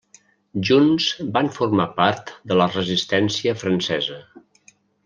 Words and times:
Junts 0.69 1.09
van 1.35 1.51
formar 1.59 1.87
part 2.01 2.35
de 2.53 2.59
la 2.63 2.69
Resistència 2.79 3.57
francesa. 3.65 4.21